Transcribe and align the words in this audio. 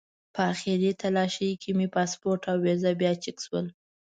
په 0.33 0.41
آخري 0.51 0.91
تالاشۍ 1.01 1.49
کې 1.61 1.71
مې 1.77 1.87
پاسپورټ 1.95 2.41
او 2.51 2.57
ویزه 2.65 2.91
بیا 3.01 3.11
چک 3.23 3.37
شول. 3.45 3.65